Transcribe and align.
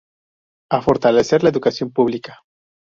A 0.71 0.81
fortalecer 0.81 1.43
la 1.43 1.49
Educación 1.51 1.91
Publica. 1.91 2.39